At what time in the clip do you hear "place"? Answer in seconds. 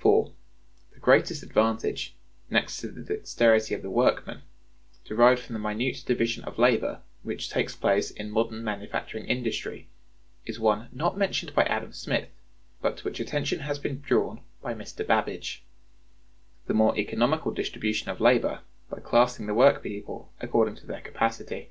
7.76-8.10